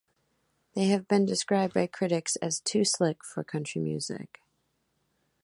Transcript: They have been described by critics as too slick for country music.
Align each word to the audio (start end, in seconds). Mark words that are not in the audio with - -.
They 0.73 0.87
have 0.87 1.07
been 1.07 1.27
described 1.27 1.75
by 1.75 1.85
critics 1.85 2.35
as 2.37 2.59
too 2.59 2.83
slick 2.83 3.23
for 3.23 3.43
country 3.43 3.81
music. 3.83 4.39